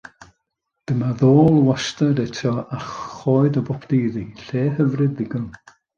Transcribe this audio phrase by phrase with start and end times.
[0.87, 5.47] Dyma ddôl wastad eto, a choed o boptu iddi, lle hyfryd ddigon.